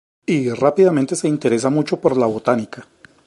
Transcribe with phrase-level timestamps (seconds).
[0.25, 2.87] Y rápidamente se interesa mucho por la botánica.